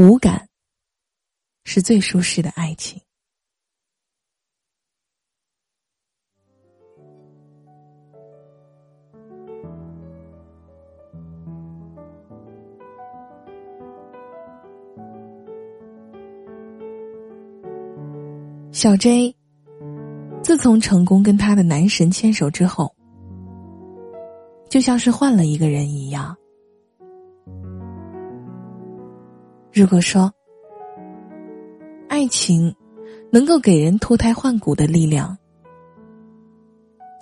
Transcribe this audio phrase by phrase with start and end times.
[0.00, 0.48] 无感
[1.64, 3.02] 是最舒适的爱情。
[18.70, 19.34] 小 J，
[20.44, 22.94] 自从成功跟他的男神牵手之后，
[24.70, 26.36] 就像是换了一个人一样。
[29.80, 30.32] 如果说
[32.08, 32.74] 爱情
[33.30, 35.36] 能够给人脱胎换骨的力量，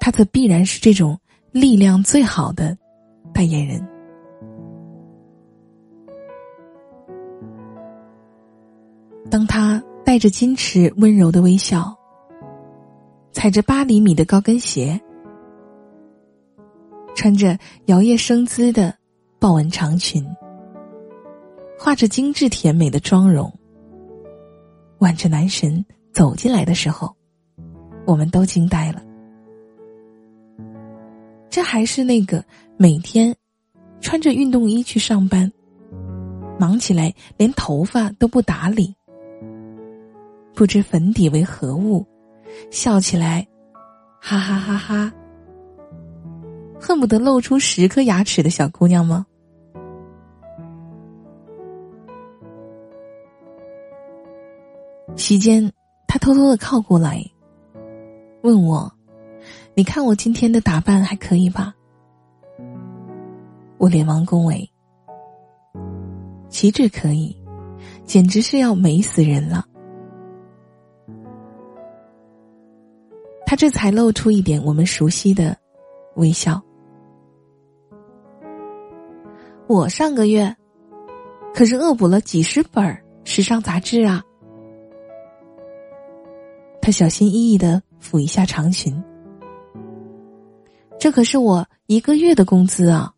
[0.00, 1.18] 他则必然是这种
[1.52, 2.76] 力量最好的
[3.32, 3.86] 代言人。
[9.30, 9.82] 当他。
[10.06, 11.92] 带着矜持温柔的微笑，
[13.32, 14.98] 踩着八厘米的高跟鞋，
[17.16, 18.96] 穿着摇曳生姿的
[19.40, 20.24] 豹纹长裙，
[21.78, 23.52] 画着精致甜美的妆容，
[24.98, 27.14] 挽着男神走进来的时候，
[28.06, 29.02] 我们都惊呆了。
[31.50, 32.44] 这还是那个
[32.76, 33.34] 每天
[34.00, 35.50] 穿着运动衣去上班，
[36.58, 38.94] 忙起来连头发都不打理。
[40.54, 42.04] 不知粉底为何物，
[42.70, 43.46] 笑起来，
[44.20, 45.12] 哈哈哈哈，
[46.80, 49.26] 恨不得露出十颗牙齿的小姑娘吗？
[55.16, 55.72] 席间，
[56.06, 57.24] 他偷偷的靠过来，
[58.42, 58.92] 问我
[59.74, 61.74] ：“你看我今天的打扮还可以吧？”
[63.78, 64.70] 我连忙恭维
[66.48, 67.36] ：“岂止可以，
[68.04, 69.64] 简直是要美死人了。”
[73.46, 75.56] 他这才露出一点我们熟悉的
[76.16, 76.60] 微笑。
[79.66, 80.54] 我上个月
[81.54, 82.84] 可是恶补了几十本
[83.24, 84.22] 时尚杂志啊！
[86.86, 88.94] 他小心翼翼的抚一下长裙，
[91.00, 93.12] 这可是我一个月的工资啊！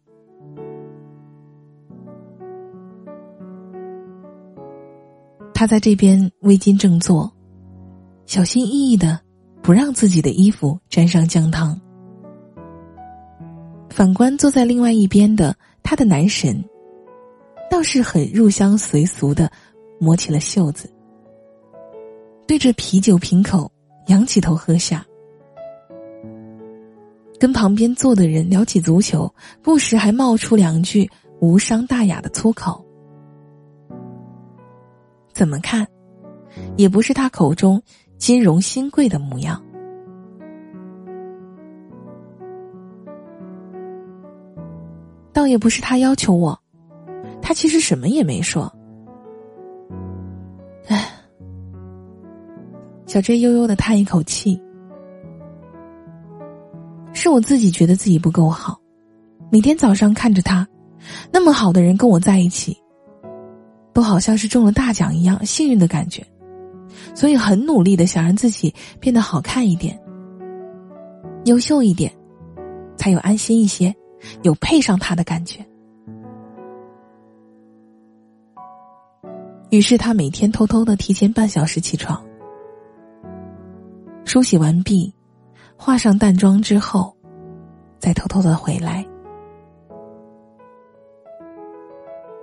[5.53, 7.31] 他在这边微襟正坐，
[8.25, 9.21] 小心翼翼的。
[9.61, 11.79] 不让自己的衣服沾上姜汤。
[13.91, 16.65] 反观坐在另外一边的他的男神，
[17.71, 19.53] 倒是很入乡随俗的，
[20.01, 20.91] 摸起了袖子，
[22.49, 23.71] 对着啤酒瓶口
[24.07, 25.05] 仰起头喝下，
[27.39, 29.31] 跟旁边坐的人聊起足球，
[29.63, 31.07] 不时还冒出两句
[31.41, 32.83] 无伤大雅的粗口。
[35.35, 35.87] 怎么看，
[36.79, 37.81] 也不是他口中。
[38.17, 39.63] 金融新贵的模样，
[45.33, 46.59] 倒也不是他要求我，
[47.41, 48.75] 他其实什么也没说。
[53.09, 54.61] 小 J 悠悠的叹一口气，
[57.15, 58.79] 是我自己觉得自己不够好，
[59.51, 60.69] 每天早上看着他，
[61.33, 62.77] 那么好的人跟我在一起，
[63.95, 66.23] 都好像是中了大奖一样幸运的感觉。
[67.15, 69.99] 所以很努力的想让自己变得好看一点、
[71.47, 72.13] 优秀一点，
[72.99, 73.95] 才有安心一些，
[74.43, 75.65] 有配上他的感觉。
[79.71, 82.23] 于是他每天偷偷的提前半小时起床，
[84.29, 85.13] 梳洗完毕，
[85.75, 87.17] 化上淡妆之后，
[87.99, 89.05] 再偷偷的回来。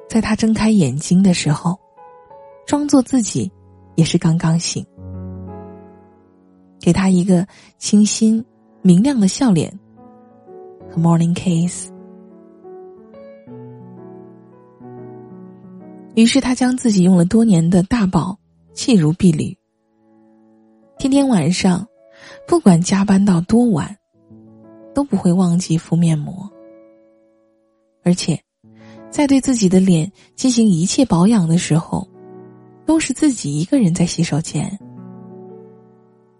[0.09, 1.79] 在他睁开眼睛的时候，
[2.65, 3.51] 装作自己。
[3.97, 4.85] 也是刚刚醒，
[6.81, 7.47] 给他一个
[7.77, 8.43] 清新
[8.81, 9.71] 明亮的笑脸
[10.89, 11.89] 和 morning kiss。
[16.15, 18.37] 于是他将自己用了多年的大宝
[18.73, 19.57] 弃如敝履，
[20.97, 21.87] 天天晚上，
[22.47, 23.95] 不管加班到多晚，
[24.93, 26.49] 都不会忘记敷面膜，
[28.03, 28.39] 而且，
[29.09, 32.07] 在对自己的脸进行一切保养的时候。
[32.87, 34.79] 都是自己一个人在洗手间，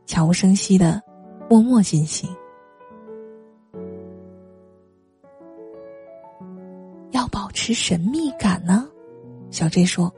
[0.06, 1.02] 悄无声息的
[1.50, 2.30] 默默进行。
[7.10, 8.88] 要保持神秘感呢，
[9.50, 10.14] 小 J 说。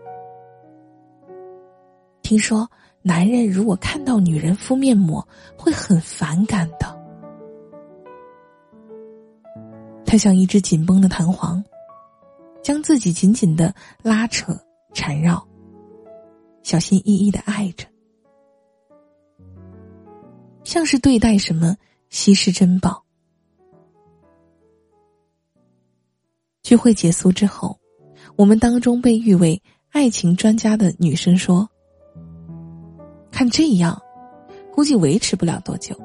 [2.22, 2.70] 听说
[3.08, 5.26] 男人如果看到女人敷面膜
[5.58, 6.98] 会很反感的。
[10.06, 11.64] 他像一只紧绷的弹簧，
[12.62, 13.74] 将自己紧紧的
[14.04, 14.54] 拉扯
[14.94, 15.42] 缠绕。
[16.64, 17.88] 小心翼翼的爱着，
[20.66, 21.78] 像是对待什么
[22.10, 23.02] 稀世珍宝。
[26.62, 27.80] 聚会结束之后，
[28.36, 31.70] 我们当中被誉为爱情专家的女生说
[33.38, 34.02] ：“看这样，
[34.74, 35.96] 估计维持不了多久。”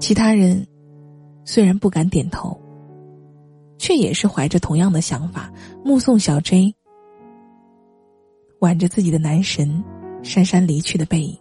[0.00, 0.66] 其他人
[1.44, 2.58] 虽然不敢点头，
[3.76, 5.52] 却也是怀着同样的想法，
[5.84, 6.74] 目送小 J
[8.60, 9.84] 挽着自己的男神
[10.22, 11.38] 姗姗离去的背影。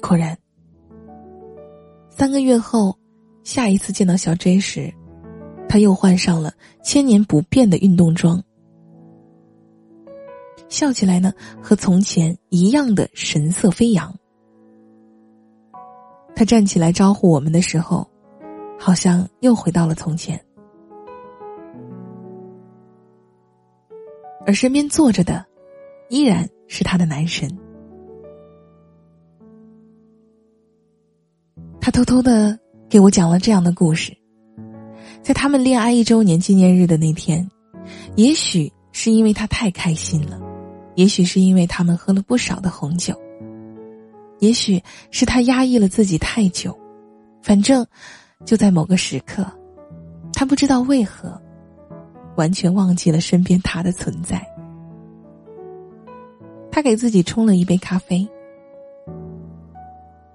[0.00, 0.34] 果然，
[2.08, 2.96] 三个月后，
[3.44, 4.90] 下一次见到小 J 时，
[5.68, 8.42] 他又换上了千年不变的运动装，
[10.72, 11.30] 笑起来呢，
[11.62, 14.10] 和从前一样的神色飞扬。
[16.34, 18.08] 他站起来招呼我们的时候，
[18.80, 20.42] 好像又回到了从前，
[24.46, 25.44] 而身边坐着的，
[26.08, 27.54] 依然是他的男神。
[31.82, 32.58] 他偷偷的
[32.88, 34.16] 给我讲了这样的故事：
[35.22, 37.46] 在他们恋爱一周年纪念日的那天，
[38.16, 40.40] 也许是因为他太开心了，
[40.94, 43.14] 也许是因为他们喝了不少的红酒。
[44.40, 46.76] 也许是他压抑了自己太久，
[47.42, 47.86] 反正
[48.44, 49.46] 就在某个时刻，
[50.32, 51.40] 他不知道为何，
[52.36, 54.44] 完全忘记了身边他的存在。
[56.72, 58.28] 他给自己冲了一杯咖啡，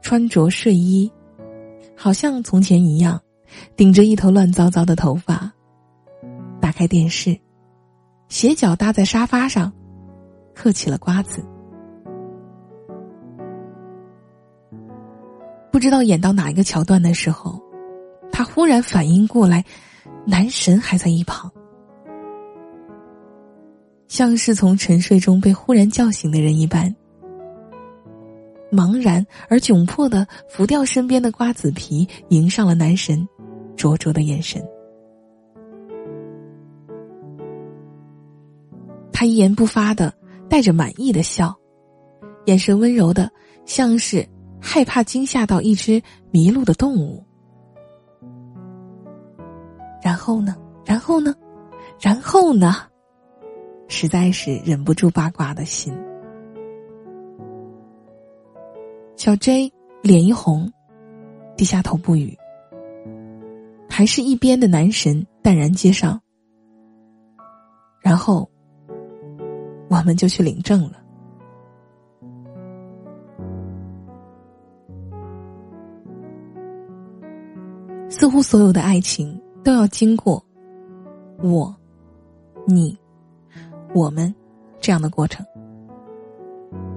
[0.02, 1.12] 穿着睡衣，
[1.96, 3.20] 好像从前一样，
[3.76, 5.52] 顶着一头乱糟糟的头发，
[6.62, 7.38] 打开电视，
[8.30, 9.74] 斜脚搭在沙发上，
[10.58, 11.46] 嗑起了瓜子。
[15.72, 17.62] 不知道演到哪一个桥段的时候，
[18.32, 19.64] 他忽然反应过来，
[20.26, 21.52] 男神还在一旁，
[24.08, 26.96] 像是从沉睡中被忽然叫醒的人一般，
[28.72, 33.28] 茫然而窘迫的拂掉身边的瓜子皮，迎上了男神
[33.76, 34.60] 灼灼的眼神。
[39.12, 40.12] 他一言不发的
[40.50, 41.56] 带着满意的笑，
[42.46, 43.32] 眼神温柔的
[43.66, 44.28] 像是。
[44.60, 46.02] 害怕惊吓到一只
[46.32, 47.24] 迷路的动物，
[50.02, 50.56] 然后呢？
[50.84, 51.34] 然后呢？
[52.02, 52.74] 然后呢？
[53.88, 55.96] 实在是忍不住八卦的心。
[59.16, 59.72] 小 J
[60.02, 60.74] 脸一红，
[61.56, 62.36] 低下头不语。
[63.88, 66.20] 还是一边的男神淡然接上，
[68.02, 68.50] 然后
[69.90, 71.04] 我们就去领证了。
[78.10, 80.44] 似乎所有的爱情都要经过
[81.44, 81.76] 我、
[82.66, 82.98] 你、
[83.94, 84.34] 我们
[84.80, 85.46] 这样的过程，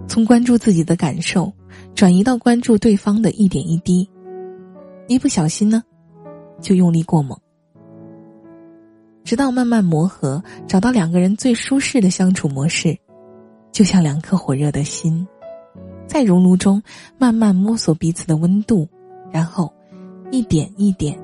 [0.09, 1.53] 从关注自己的感受
[1.95, 4.09] 转移到关注对方的一点一滴，
[5.09, 5.83] 一不小心呢，
[6.61, 7.39] 就用力过猛，
[9.25, 12.97] 直到慢慢磨合，找到两个人最舒适的相处模式，
[13.73, 15.27] 就像两颗火热的心，
[16.07, 16.83] 在熔炉中
[17.19, 18.89] 慢慢摸索彼此的温度，
[19.31, 19.73] 然后。
[20.33, 21.19] 一点一点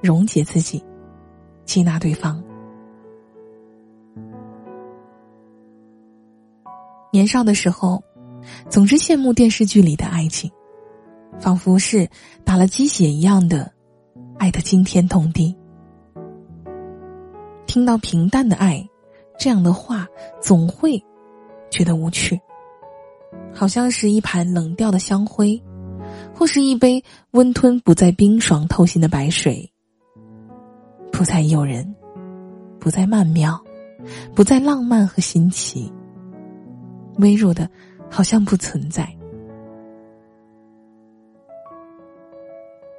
[0.00, 0.80] 溶解自己，
[1.64, 2.40] 接纳对方。
[7.10, 8.00] 年少的时候，
[8.70, 10.48] 总是羡慕电视剧里的爱情，
[11.40, 12.08] 仿佛是
[12.44, 13.72] 打了鸡血一样的
[14.38, 15.52] 爱的惊天动地。
[17.74, 18.88] 听到平淡的爱
[19.36, 20.06] 这样的话，
[20.40, 20.96] 总会
[21.72, 22.40] 觉得无趣，
[23.52, 25.60] 好像是一盘冷掉的香灰。
[26.32, 27.02] 或是一杯
[27.32, 29.68] 温吞不再冰爽透心的白水，
[31.10, 31.92] 不再诱人，
[32.78, 33.60] 不再曼妙，
[34.36, 35.92] 不再浪漫和新奇，
[37.18, 37.68] 微弱的，
[38.08, 39.12] 好像不存在。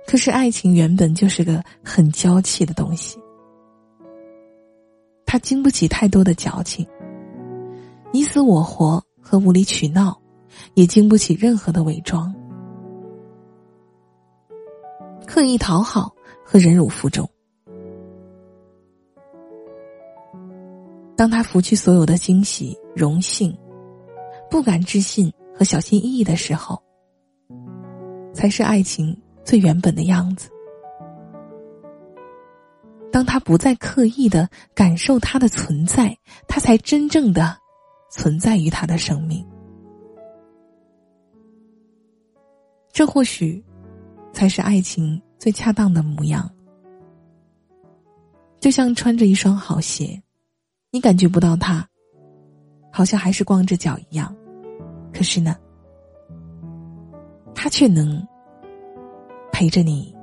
[0.05, 3.17] 可是爱情原本就是个很娇气的东西，
[5.35, 6.87] 他经不起太多的矫情，
[8.13, 10.17] 你死我活和无理取闹，
[10.75, 12.33] 也经不起任何的伪装。
[15.27, 16.15] 刻意讨好
[16.45, 17.29] 和忍辱负重，
[21.17, 23.53] 当他拂去所有的惊喜、荣幸、
[24.49, 26.81] 不敢置信和小心翼翼的时候，
[28.33, 29.13] 才是爱情
[29.43, 30.49] 最原本的样子。
[33.15, 36.17] 当他不再刻意的感受他的存在，
[36.49, 37.57] 他才真正的
[38.11, 39.47] 存在于他的生命。
[42.91, 43.63] 这或许。
[44.33, 46.51] 才是爱情最恰当的模样，
[48.59, 50.21] 就像穿着一双好鞋，
[50.91, 51.87] 你感觉不到它，
[52.91, 54.35] 好像还是光着脚一样，
[55.13, 55.55] 可是呢，
[57.53, 58.27] 它却能
[59.53, 60.13] 陪着你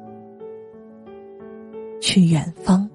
[2.02, 2.86] 去远方。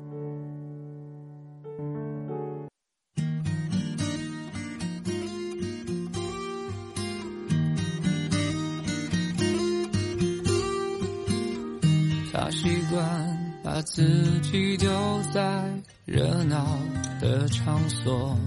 [12.33, 14.03] 他习惯把自
[14.41, 14.89] 己丢
[15.33, 15.63] 在
[16.05, 16.77] 热闹
[17.21, 18.37] 的场所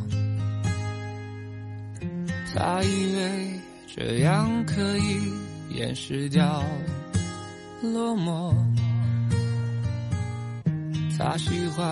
[2.55, 5.33] 他以为这样可以
[5.75, 6.63] 掩饰掉
[7.83, 8.55] 落寞。
[11.23, 11.87] 他喜欢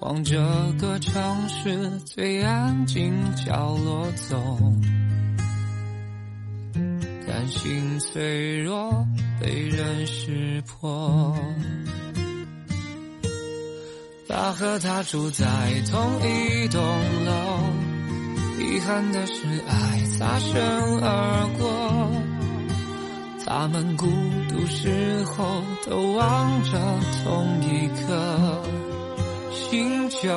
[0.00, 0.40] 往这
[0.80, 4.58] 个城市最安静角落走。
[7.26, 9.06] 担心脆弱
[9.38, 11.36] 被人识破。
[14.26, 15.44] 他和她住在
[15.90, 16.82] 同一栋
[17.26, 17.60] 楼，
[18.58, 19.34] 遗憾的是
[19.68, 20.62] 爱擦身
[21.02, 22.33] 而过。
[23.46, 24.06] 他们孤
[24.48, 26.70] 独时候都望着
[27.22, 28.62] 同一颗
[29.52, 30.28] 星球。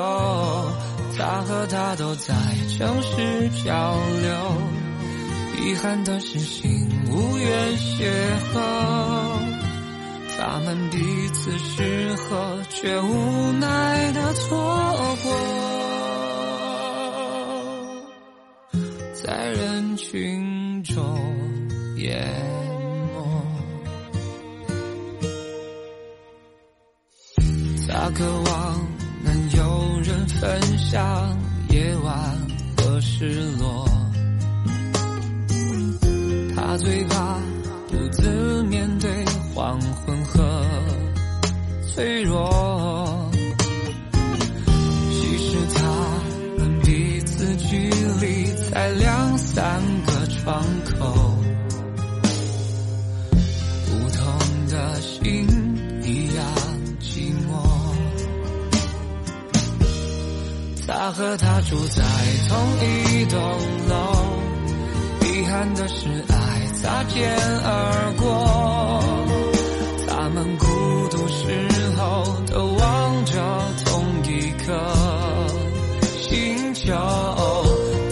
[1.17, 2.35] 他和她都在
[2.77, 4.31] 城市漂流。
[5.59, 8.05] 遗憾的是，心无缘邂
[8.53, 8.59] 逅，
[10.37, 14.33] 他们彼此适合，却无奈的
[40.37, 40.63] 和
[41.87, 43.29] 脆弱。
[45.11, 45.81] 其实他
[46.57, 47.89] 们彼此距
[48.21, 51.35] 离才两三个窗口，
[53.85, 54.21] 不同
[54.69, 55.47] 的心
[56.03, 56.45] 一样
[57.01, 57.49] 寂寞。
[60.87, 62.03] 他和她住在
[62.47, 63.39] 同一栋
[63.89, 63.95] 楼。
[65.25, 66.35] 遗憾的是，爱
[66.81, 68.46] 擦肩而过。
[74.67, 75.47] 的
[76.19, 76.93] 星球。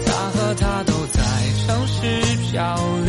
[0.05, 1.21] 他和她都在
[1.67, 2.01] 城市
[2.49, 3.04] 漂流。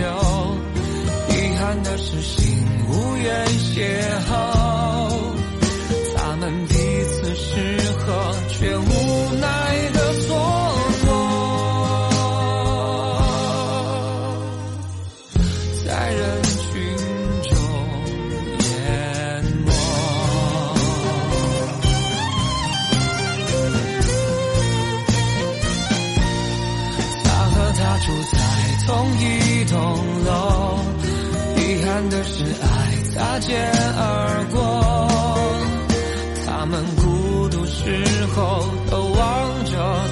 [37.87, 39.71] 时候都望着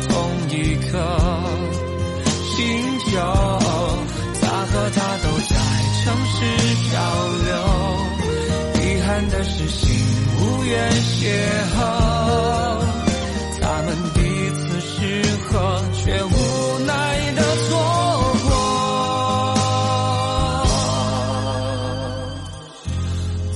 [0.08, 0.14] 同
[0.48, 0.96] 一颗
[2.44, 2.62] 星
[3.00, 3.18] 球，
[4.40, 5.56] 他和她都在
[6.04, 6.36] 城市
[6.88, 6.92] 漂
[7.42, 7.50] 流。
[8.80, 9.82] 遗憾的是心
[10.38, 11.26] 无缘邂
[11.74, 11.82] 逅，
[13.60, 14.20] 他们彼
[14.54, 14.94] 此适
[15.48, 16.92] 合，却无奈
[17.34, 17.70] 的错
[18.44, 18.48] 过。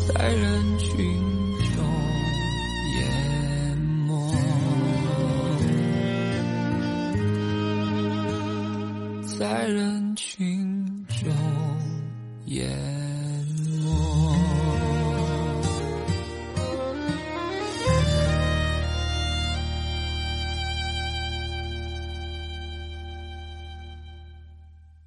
[0.09, 0.91] 在人群
[9.75, 10.08] 中，也。